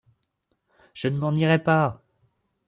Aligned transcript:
Je 0.95 1.09
ne 1.09 1.19
m’en 1.19 1.35
irai 1.35 1.61
pas! 1.61 2.01